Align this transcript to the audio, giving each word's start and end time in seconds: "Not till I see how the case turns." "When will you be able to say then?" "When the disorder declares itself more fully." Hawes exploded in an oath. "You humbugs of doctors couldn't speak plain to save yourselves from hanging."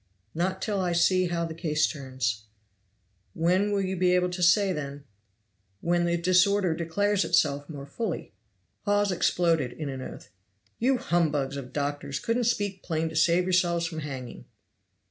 "Not 0.33 0.63
till 0.63 0.79
I 0.79 0.93
see 0.93 1.27
how 1.27 1.45
the 1.45 1.53
case 1.53 1.87
turns." 1.87 2.45
"When 3.35 3.71
will 3.71 3.83
you 3.83 3.95
be 3.95 4.15
able 4.15 4.31
to 4.31 4.41
say 4.41 4.73
then?" 4.73 5.03
"When 5.79 6.05
the 6.05 6.17
disorder 6.17 6.73
declares 6.73 7.23
itself 7.23 7.69
more 7.69 7.85
fully." 7.85 8.33
Hawes 8.85 9.11
exploded 9.11 9.73
in 9.73 9.89
an 9.89 10.01
oath. 10.01 10.31
"You 10.79 10.97
humbugs 10.97 11.55
of 11.55 11.71
doctors 11.71 12.17
couldn't 12.19 12.45
speak 12.45 12.81
plain 12.81 13.09
to 13.09 13.15
save 13.15 13.43
yourselves 13.43 13.85
from 13.85 13.99
hanging." 13.99 14.45